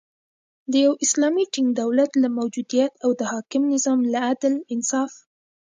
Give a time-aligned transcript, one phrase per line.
[0.71, 5.11] د یو اسلامی ټینګ دولت له موجودیت او د حاکم نظام له عدل، انصاف